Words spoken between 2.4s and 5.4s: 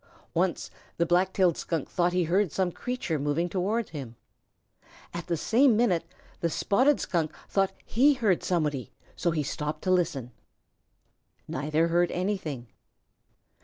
some other creature moving toward him. At the